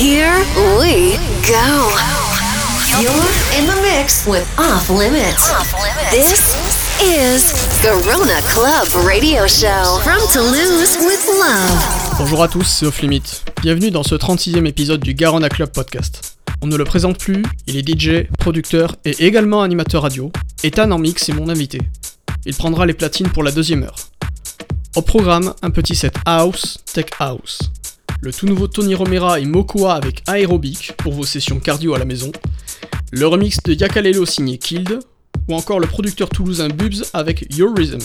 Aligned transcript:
Here 0.00 0.32
we 0.80 1.18
go. 1.44 1.92
You're 3.02 3.12
in 3.52 3.66
the 3.66 3.78
mix 3.82 4.26
with 4.26 4.48
Off 4.58 4.88
Limits. 4.88 5.50
This 6.10 6.56
is 7.02 7.52
Corona 7.82 8.40
Club 8.54 8.88
Radio 9.06 9.46
Show 9.46 10.00
from 10.02 10.20
Toulouse 10.32 10.96
with 11.04 11.22
Love. 11.28 12.16
Bonjour 12.16 12.42
à 12.42 12.48
tous, 12.48 12.64
c'est 12.64 12.86
Off 12.86 13.02
Limit. 13.02 13.42
Bienvenue 13.60 13.90
dans 13.90 14.02
ce 14.02 14.14
36e 14.14 14.64
épisode 14.64 15.00
du 15.00 15.12
Garona 15.12 15.50
Club 15.50 15.70
Podcast. 15.70 16.38
On 16.62 16.66
ne 16.66 16.78
le 16.78 16.84
présente 16.84 17.18
plus, 17.18 17.42
il 17.66 17.76
est 17.76 17.86
DJ, 17.86 18.26
producteur 18.38 18.96
et 19.04 19.26
également 19.26 19.60
animateur 19.60 20.00
radio. 20.00 20.32
Ethan 20.64 20.90
en 20.92 20.98
mix 20.98 21.28
est 21.28 21.34
mon 21.34 21.50
invité. 21.50 21.78
Il 22.46 22.54
prendra 22.54 22.86
les 22.86 22.94
platines 22.94 23.28
pour 23.28 23.42
la 23.42 23.52
deuxième 23.52 23.82
heure. 23.82 23.96
Au 24.96 25.02
programme, 25.02 25.52
un 25.60 25.70
petit 25.70 25.94
set 25.94 26.14
house, 26.24 26.78
tech 26.90 27.10
house. 27.18 27.58
Le 28.22 28.32
tout 28.32 28.46
nouveau 28.46 28.66
Tony 28.66 28.94
Romera 28.94 29.40
et 29.40 29.46
Mokua 29.46 29.94
avec 29.94 30.22
Aerobic 30.28 30.92
pour 30.98 31.14
vos 31.14 31.24
sessions 31.24 31.58
cardio 31.58 31.94
à 31.94 31.98
la 31.98 32.04
maison. 32.04 32.30
Le 33.12 33.26
remix 33.26 33.56
de 33.64 33.72
Yakalelo 33.72 34.26
signé 34.26 34.58
Killed. 34.58 35.00
Ou 35.48 35.54
encore 35.54 35.80
le 35.80 35.86
producteur 35.86 36.28
toulousain 36.28 36.68
Bubs 36.68 37.02
avec 37.14 37.46
Your 37.56 37.74
Rhythm. 37.74 37.98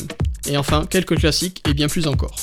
Et 0.48 0.58
enfin, 0.58 0.86
quelques 0.90 1.18
classiques 1.18 1.62
et 1.70 1.74
bien 1.74 1.88
plus 1.88 2.08
encore. 2.08 2.36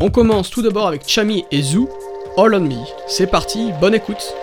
On 0.00 0.10
commence 0.10 0.50
tout 0.50 0.62
d'abord 0.62 0.88
avec 0.88 1.02
Chami 1.06 1.44
et 1.50 1.62
Zoo, 1.62 1.88
All 2.36 2.54
on 2.54 2.60
Me. 2.60 2.76
C'est 3.06 3.26
parti, 3.26 3.70
bonne 3.80 3.94
écoute. 3.94 4.34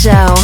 Show. 0.00 0.39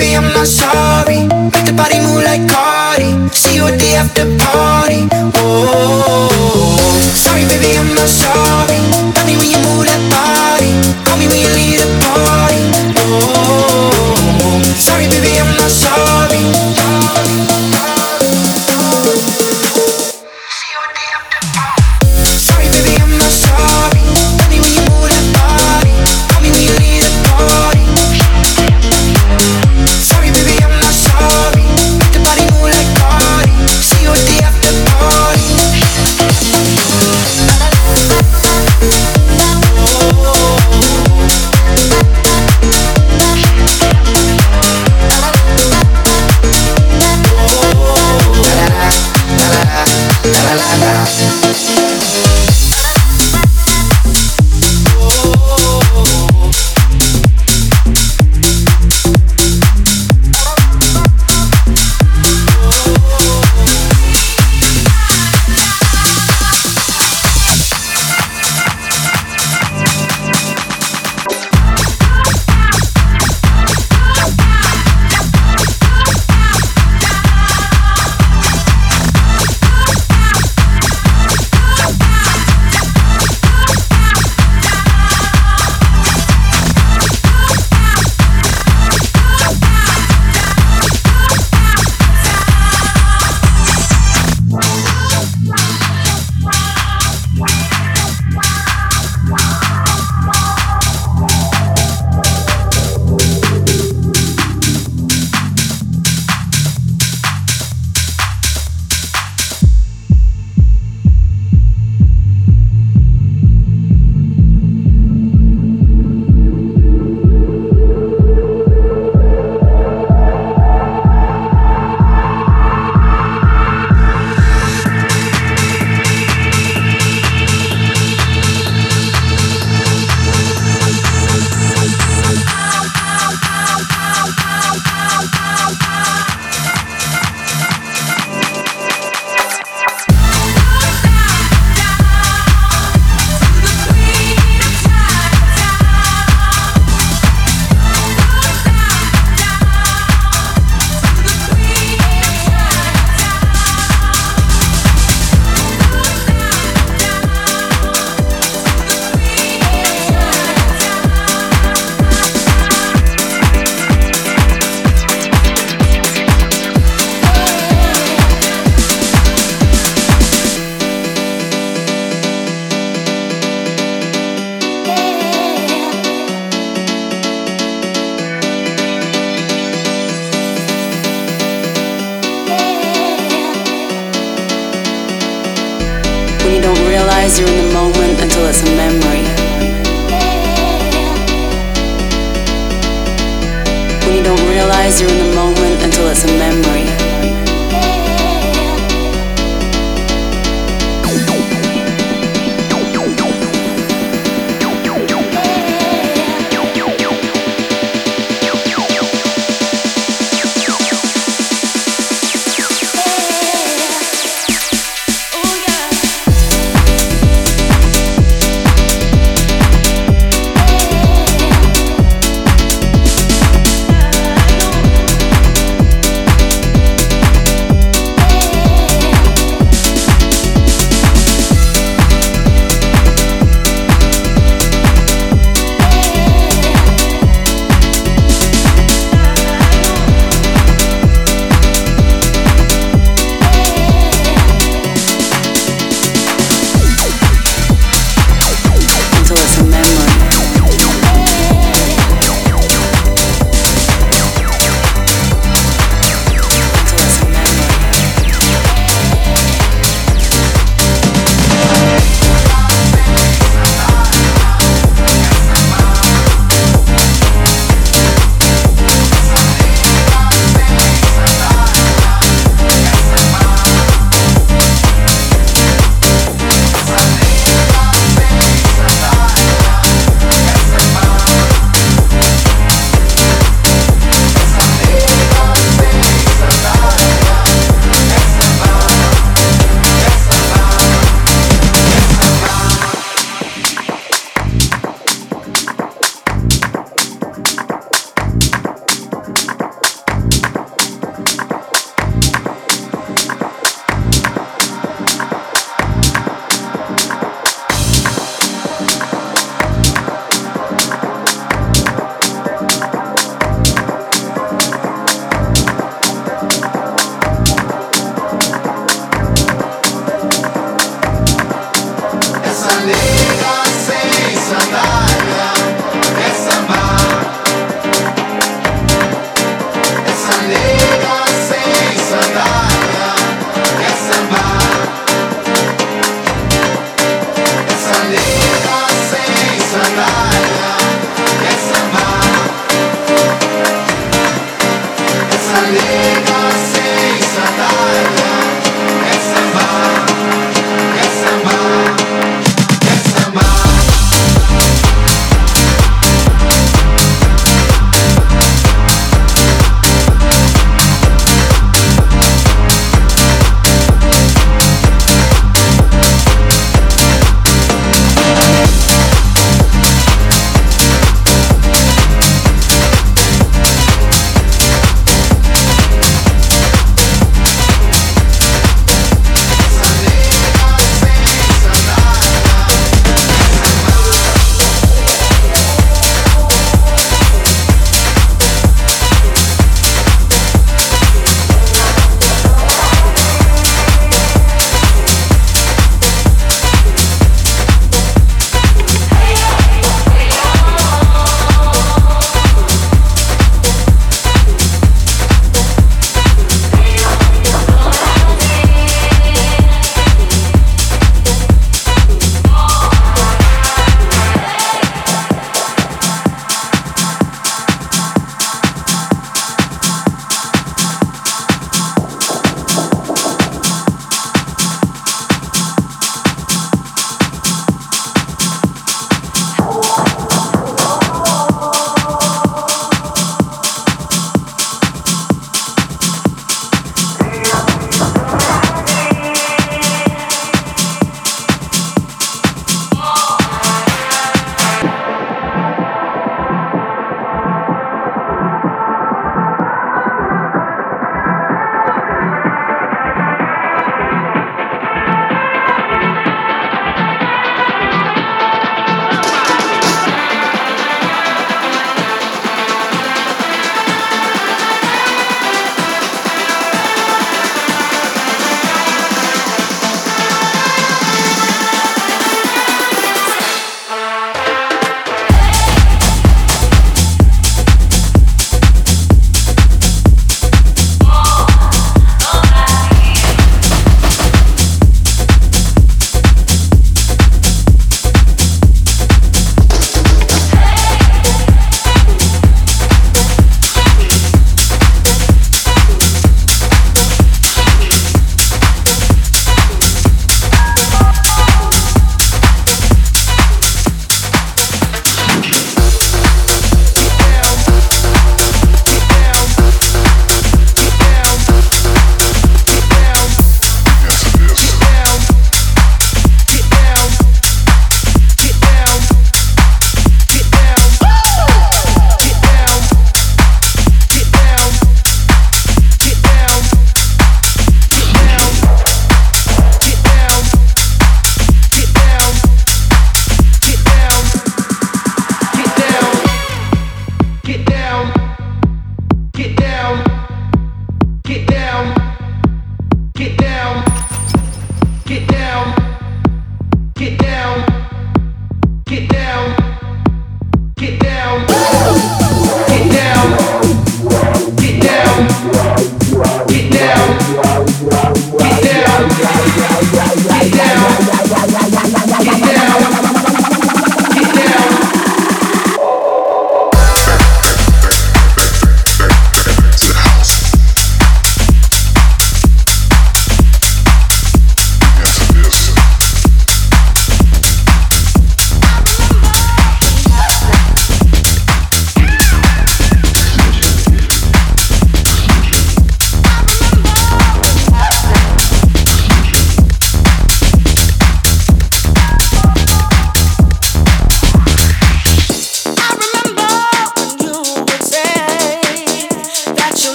Baby, 0.00 0.16
I'm 0.16 0.32
not 0.32 0.46
sorry. 0.46 1.28
Make 1.52 1.66
the 1.66 1.74
body 1.76 2.00
move 2.00 2.24
like 2.24 2.48
Cardi. 2.48 3.12
See 3.34 3.56
you 3.56 3.66
at 3.66 3.78
the 3.78 3.96
after 4.00 4.24
party. 4.38 5.06
Oh, 5.36 6.30
Sorry, 7.14 7.44
baby, 7.44 7.76
I'm 7.76 7.94
not 7.94 8.08
sorry. 8.08 8.59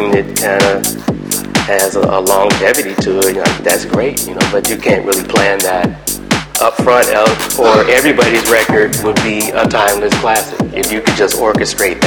something 0.00 0.24
that 0.24 0.36
kind 0.36 0.62
of 0.64 1.56
has 1.66 1.96
a, 1.96 2.00
a, 2.00 2.20
longevity 2.20 2.94
to 3.02 3.18
it, 3.18 3.36
you 3.36 3.42
know, 3.42 3.62
that's 3.62 3.84
great, 3.84 4.26
you 4.26 4.34
know, 4.34 4.48
but 4.50 4.68
you 4.68 4.76
can't 4.76 5.04
really 5.04 5.26
plan 5.28 5.58
that 5.60 5.86
up 6.60 6.74
front 6.76 7.08
uh, 7.08 7.24
or 7.58 7.88
everybody's 7.90 8.48
record 8.50 8.94
would 9.02 9.16
be 9.22 9.50
a 9.50 9.66
timeless 9.66 10.12
classic. 10.20 10.58
If 10.74 10.92
you 10.92 11.00
could 11.00 11.16
just 11.16 11.36
orchestrate 11.36 11.99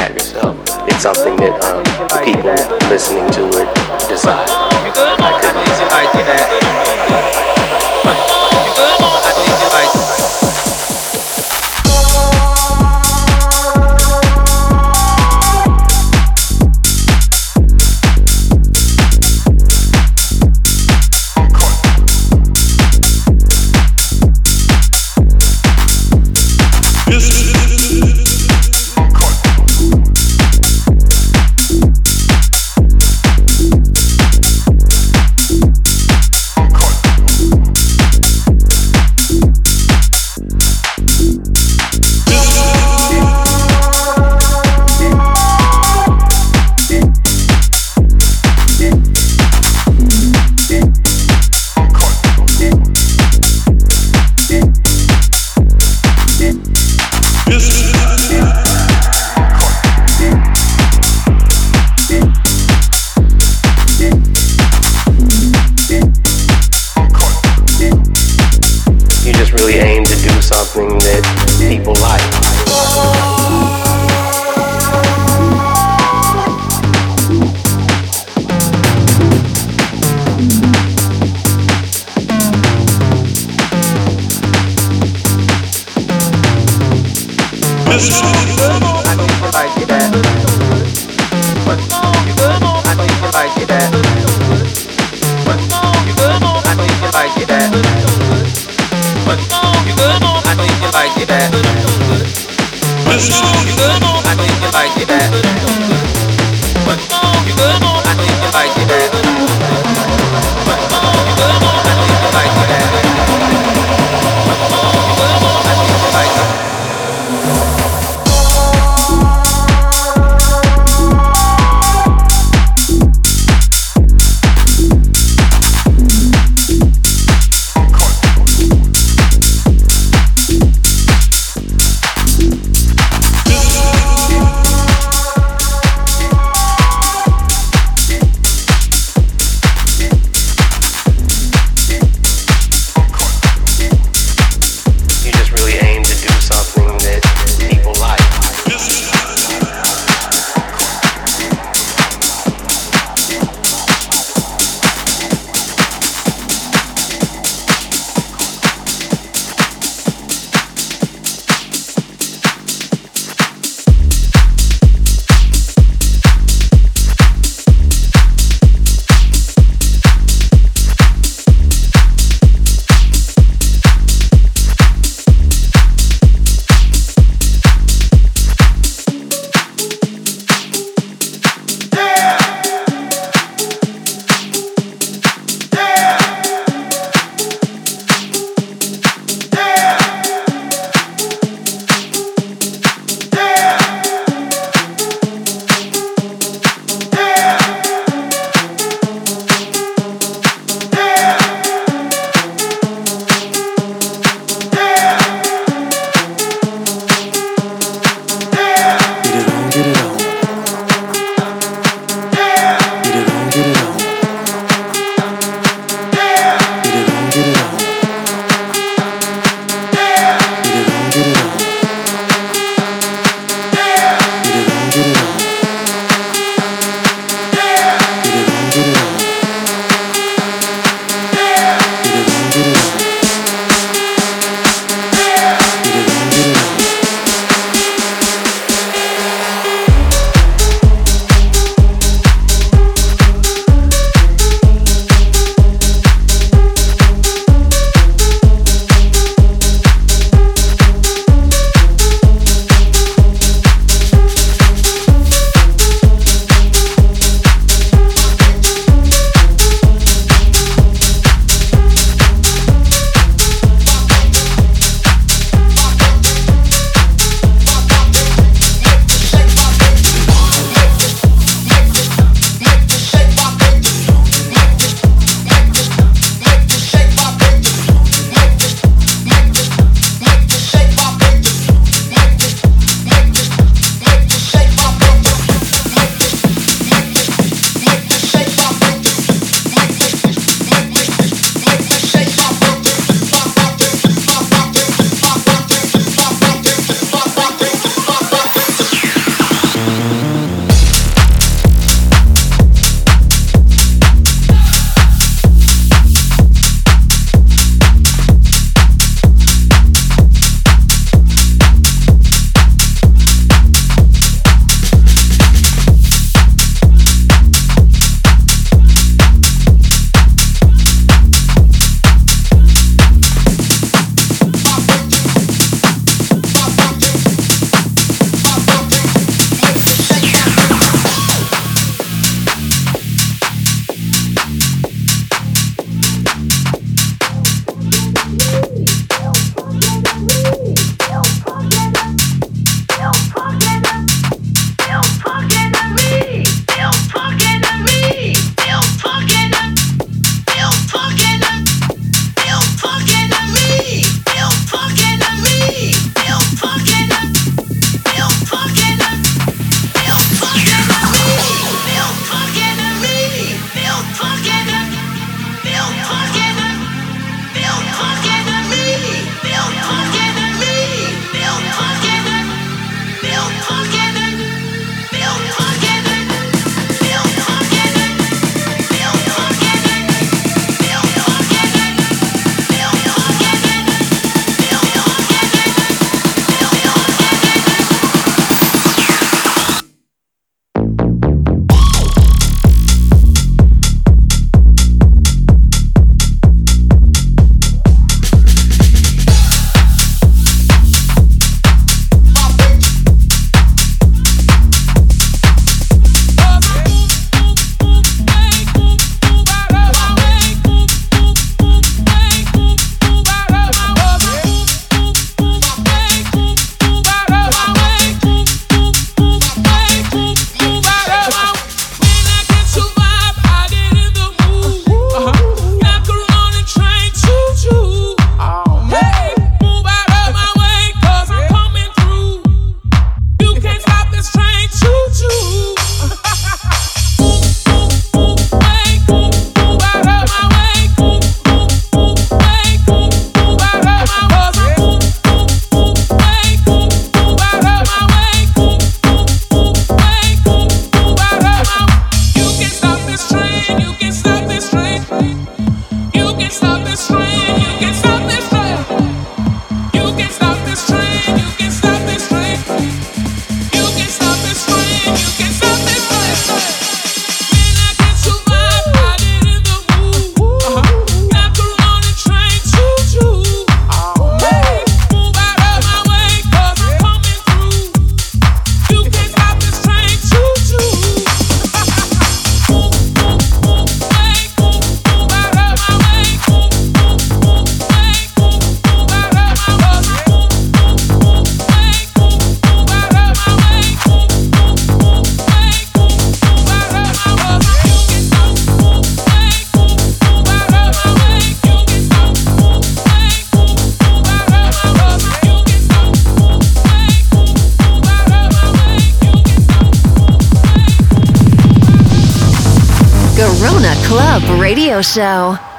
Show. 515.13 515.72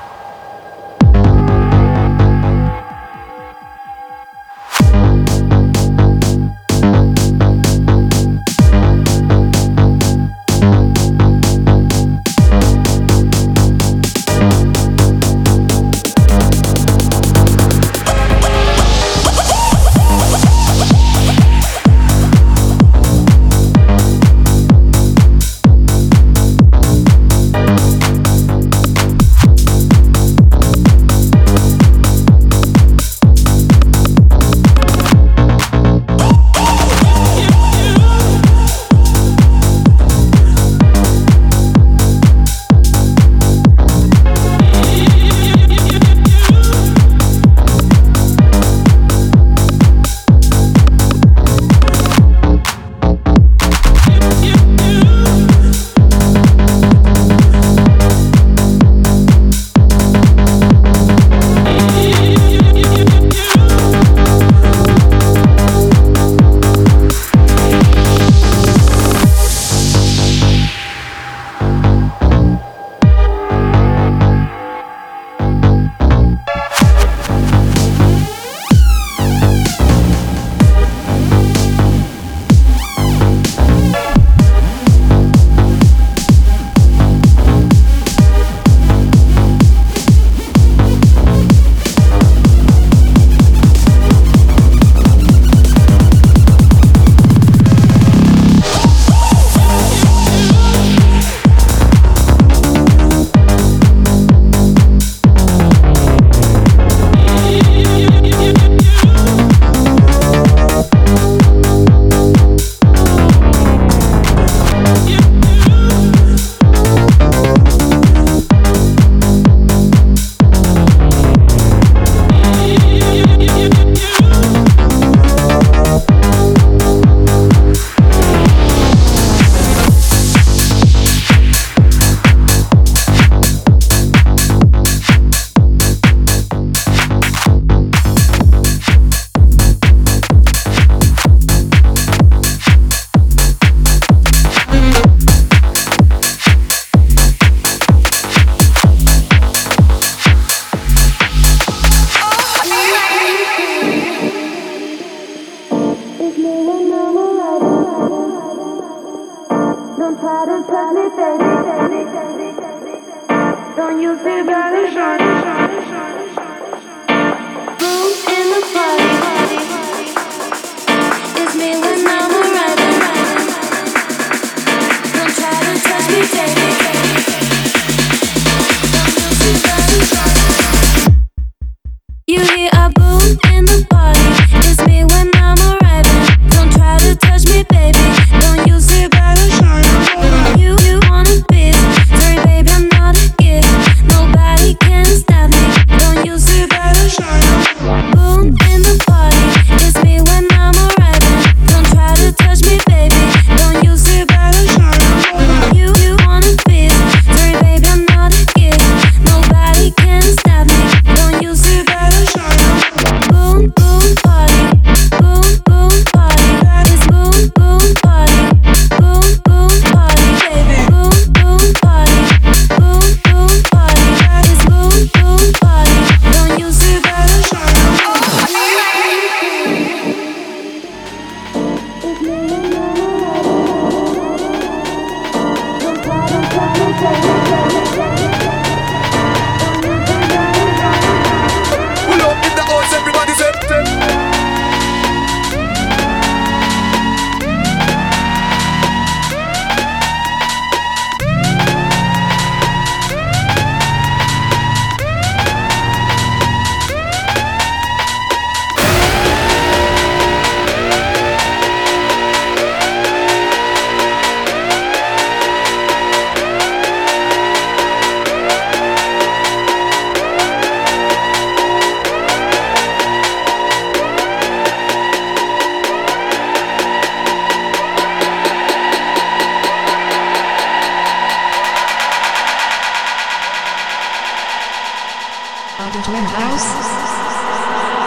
wear. 285.95 286.11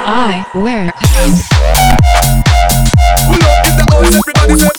I 0.10 0.46
wear 0.54 0.82
in 0.82 0.88
the 0.88 0.94
house, 4.52 4.77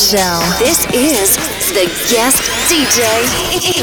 This 0.00 0.86
is 0.94 1.36
the 1.74 1.84
guest 2.08 2.40
DJ 2.70 3.04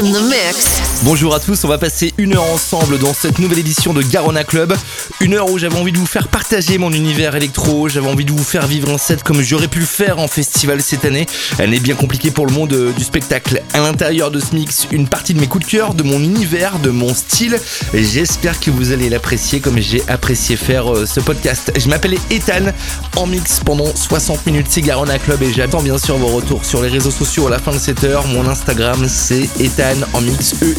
in 0.00 0.12
the 0.12 0.20
mix. 0.20 0.80
Bonjour 1.04 1.32
à 1.32 1.38
tous, 1.38 1.62
on 1.62 1.68
va 1.68 1.78
passer 1.78 2.12
une 2.18 2.34
heure 2.34 2.50
ensemble 2.50 2.98
dans 2.98 3.14
cette 3.14 3.38
nouvelle 3.38 3.60
édition 3.60 3.94
de 3.94 4.02
Garona 4.02 4.42
Club. 4.42 4.74
Une 5.20 5.34
heure 5.34 5.50
où 5.50 5.58
j'avais 5.58 5.76
envie 5.76 5.90
de 5.90 5.98
vous 5.98 6.06
faire 6.06 6.28
partager 6.28 6.78
mon 6.78 6.92
univers 6.92 7.34
électro, 7.34 7.88
j'avais 7.88 8.06
envie 8.08 8.24
de 8.24 8.30
vous 8.30 8.44
faire 8.44 8.68
vivre 8.68 8.88
un 8.88 8.98
set 8.98 9.24
comme 9.24 9.42
j'aurais 9.42 9.66
pu 9.66 9.80
le 9.80 9.84
faire 9.84 10.20
en 10.20 10.28
festival 10.28 10.80
cette 10.80 11.04
année. 11.04 11.26
Elle 11.58 11.74
est 11.74 11.80
bien 11.80 11.96
compliquée 11.96 12.30
pour 12.30 12.46
le 12.46 12.52
monde 12.52 12.72
euh, 12.72 12.92
du 12.92 13.02
spectacle. 13.02 13.60
À 13.74 13.80
l'intérieur 13.80 14.30
de 14.30 14.38
ce 14.38 14.54
mix, 14.54 14.86
une 14.92 15.08
partie 15.08 15.34
de 15.34 15.40
mes 15.40 15.48
coups 15.48 15.66
de 15.66 15.70
cœur, 15.70 15.94
de 15.94 16.04
mon 16.04 16.20
univers, 16.20 16.78
de 16.78 16.90
mon 16.90 17.12
style. 17.14 17.58
J'espère 17.92 18.60
que 18.60 18.70
vous 18.70 18.92
allez 18.92 19.08
l'apprécier 19.08 19.58
comme 19.58 19.80
j'ai 19.80 20.02
apprécié 20.08 20.56
faire 20.56 20.94
euh, 20.94 21.04
ce 21.04 21.18
podcast. 21.18 21.72
Je 21.76 21.88
m'appelle 21.88 22.14
Ethan, 22.30 22.72
en 23.16 23.26
mix 23.26 23.58
pendant 23.58 23.92
60 23.92 24.46
minutes, 24.46 24.68
c'est 24.70 24.82
Garona 24.82 25.18
Club 25.18 25.42
et 25.42 25.52
j'attends 25.52 25.82
bien 25.82 25.98
sûr 25.98 26.16
vos 26.16 26.28
retours 26.28 26.64
sur 26.64 26.80
les 26.80 26.90
réseaux 26.90 27.10
sociaux 27.10 27.48
à 27.48 27.50
la 27.50 27.58
fin 27.58 27.72
de 27.72 27.78
cette 27.78 28.04
heure. 28.04 28.24
Mon 28.28 28.46
Instagram 28.46 29.08
c'est 29.08 29.48
Ethan 29.58 29.96
en 30.12 30.20
mix 30.20 30.54
E 30.62 30.74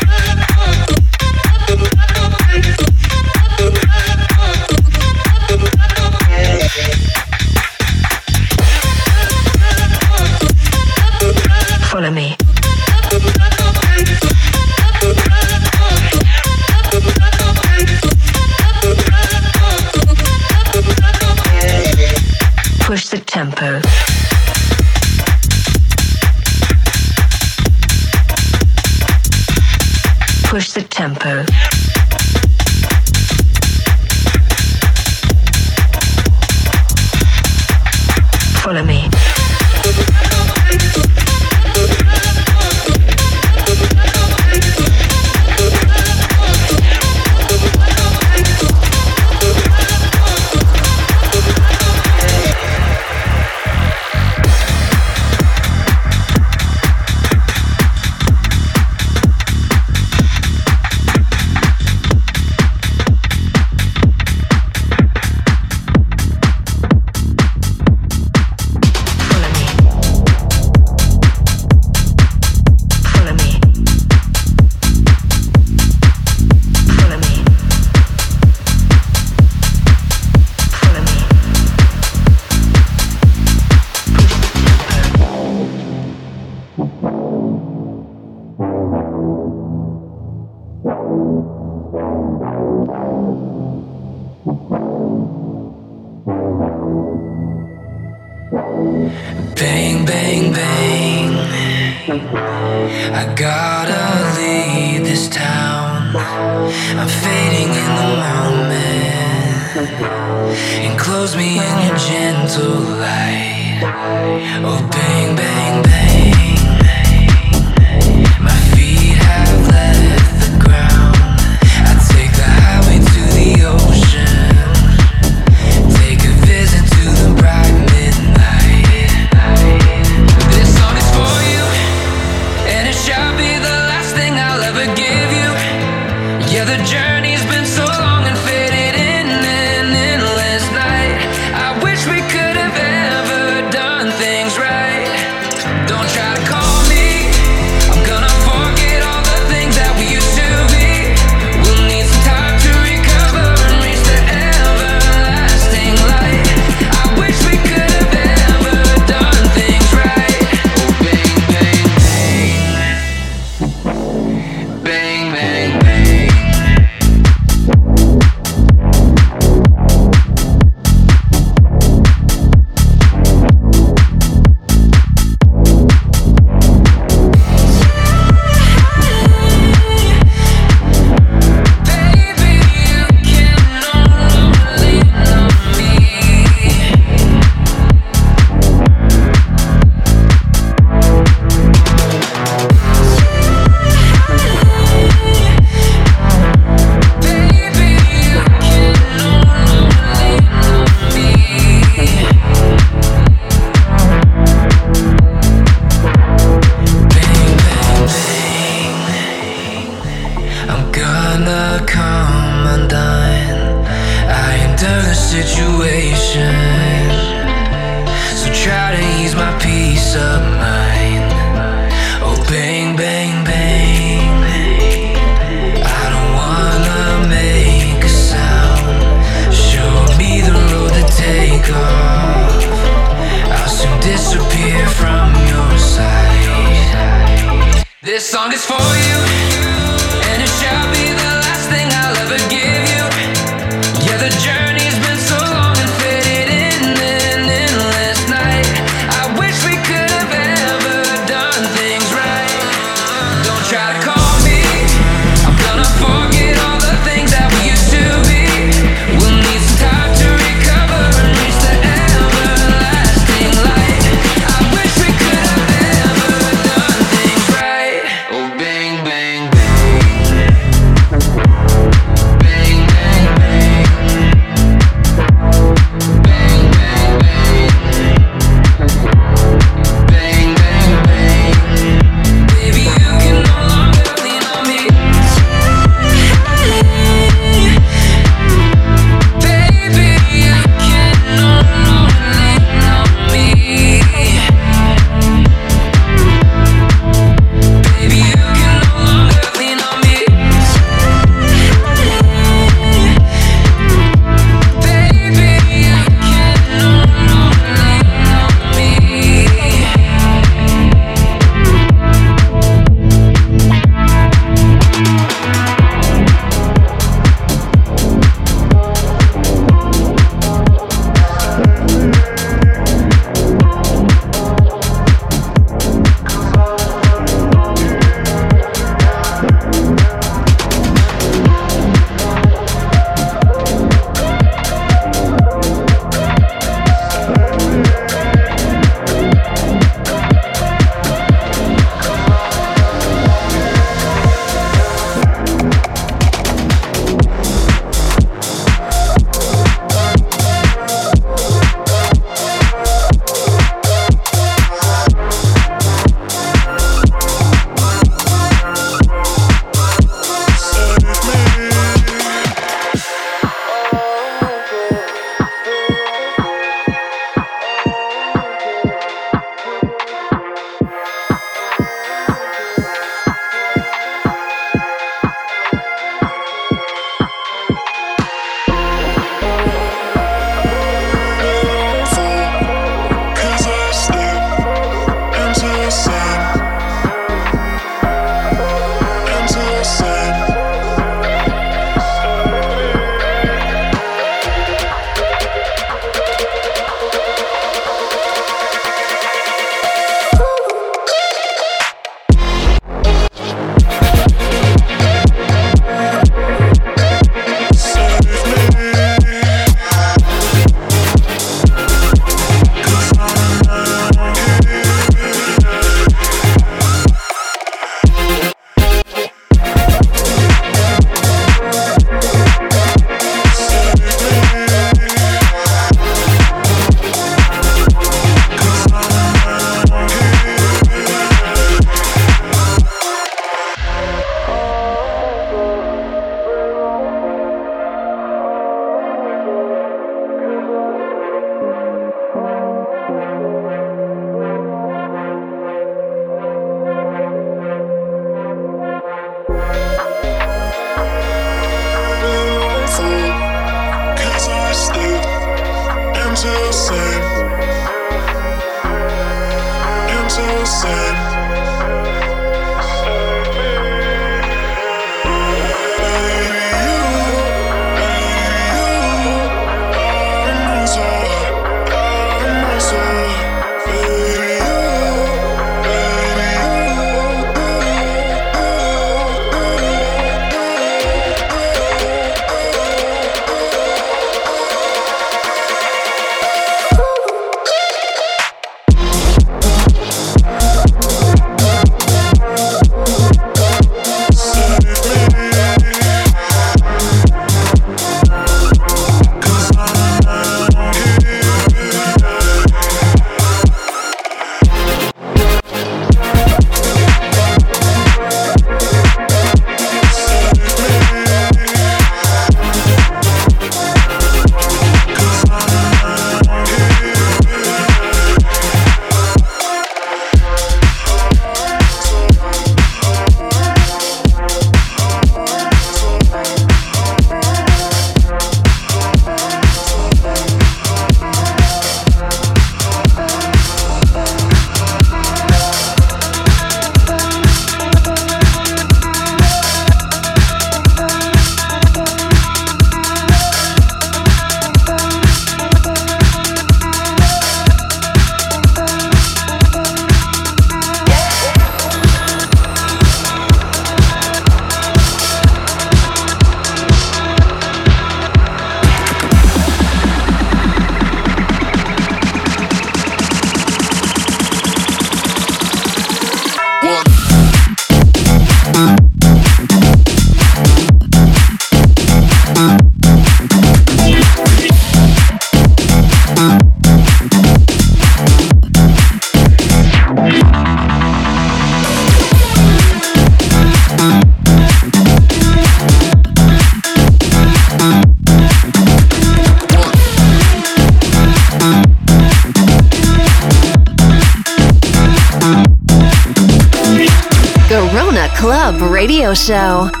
Show. 599.33 600.00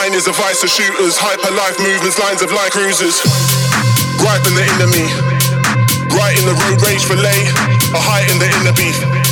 My 0.00 0.06
line 0.06 0.16
is 0.16 0.26
a 0.26 0.32
vice 0.32 0.62
of 0.62 0.70
shooters. 0.70 1.18
Hyper 1.18 1.54
life 1.54 1.78
movements, 1.78 2.18
lines 2.18 2.40
of 2.40 2.50
light 2.50 2.72
cruisers. 2.72 3.20
Griping 4.16 4.56
the 4.56 4.64
enemy. 4.80 5.04
Right 6.16 6.38
in 6.40 6.46
the 6.48 6.56
road 6.56 6.80
rage 6.80 7.04
lay. 7.20 7.44
A 7.92 8.00
height 8.00 8.30
in 8.32 8.38
the 8.38 8.48
inner 8.48 8.72
beef. 8.72 9.19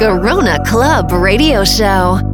Garona 0.00 0.56
Club 0.64 1.12
Radio 1.12 1.62
Show. 1.62 2.29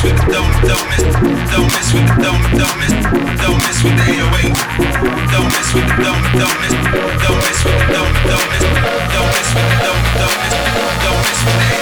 mess 0.00 0.12
with 0.12 0.22
it, 0.22 0.32
don't, 0.32 0.52
don't 0.66 0.88
mess, 0.88 1.02
don't 1.50 1.68
mess 1.68 1.92
with 1.92 2.04
it, 2.04 2.22
don't, 2.22 2.42
don't 2.56 2.78
mess, 2.78 2.92
don't 3.40 3.58
mess 3.58 3.82
with 3.82 3.96
the 3.96 4.04
808. 4.12 4.54
Don't 5.30 5.44
mess 5.44 5.74
with 5.74 5.84
it, 5.84 5.96
don't, 6.02 6.24
don't 6.38 6.56
mess, 6.60 6.74
don't 7.20 7.38
mess 7.38 7.64
with 7.64 7.74
it, 7.74 7.88
don't, 7.92 8.14
don't 8.28 8.46
mess, 8.48 8.64
don't 9.12 9.30
mess 9.34 9.54
with 9.54 9.66
it, 9.66 9.80
don't, 9.84 10.04
don't 10.18 10.36
mess, 10.40 10.54
don't 11.04 11.22
mess 11.22 11.44
with 11.44 11.74
it. 11.74 11.79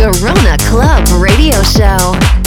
Garona 0.00 0.56
Club 0.56 1.20
Radio 1.20 1.62
Show. 1.62 2.39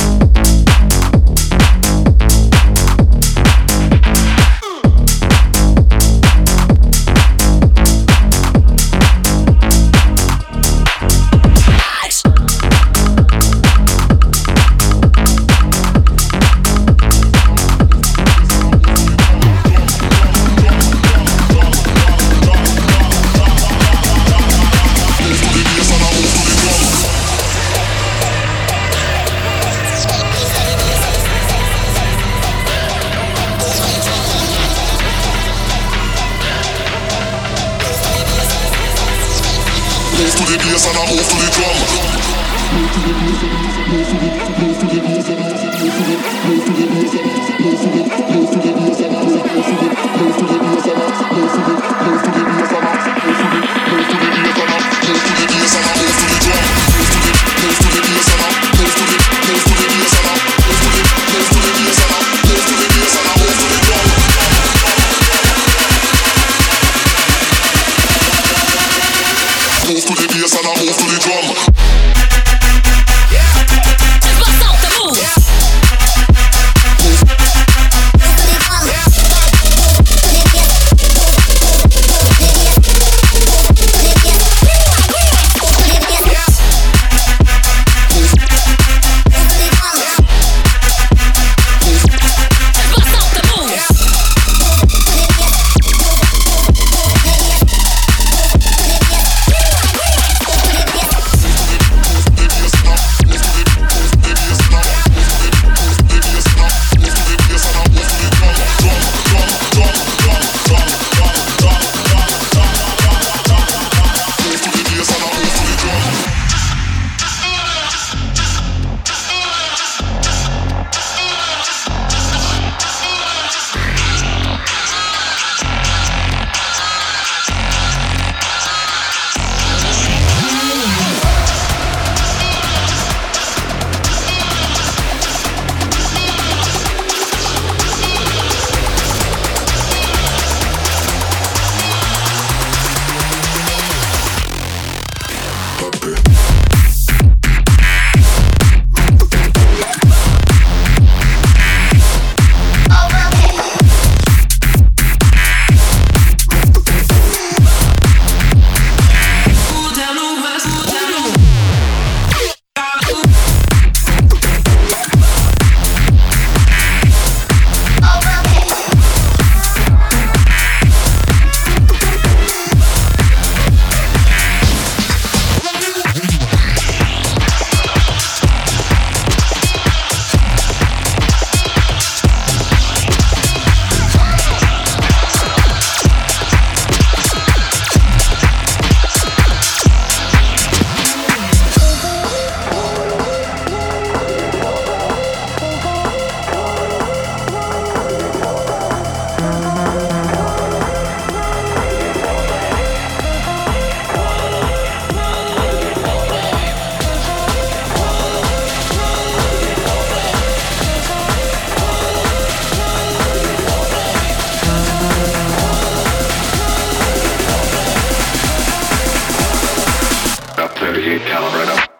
78 220.93 221.23
Colorado. 221.25 221.92